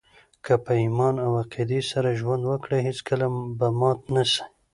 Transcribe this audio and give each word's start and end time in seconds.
که 0.45 0.53
په 0.65 0.73
ایمان 0.83 1.15
او 1.25 1.31
عقیدې 1.43 1.81
سره 1.91 2.17
ژوند 2.19 2.43
وکړئ، 2.45 2.79
هېڅکله 2.87 3.25
به 3.59 3.67
مات 3.79 3.99
نه 4.13 4.23
سئ! 4.31 4.41